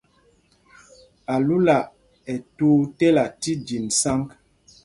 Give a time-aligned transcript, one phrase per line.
[1.33, 1.77] Alúla
[2.31, 4.27] ɛ́ tuu tela fí jǐn sǎŋg.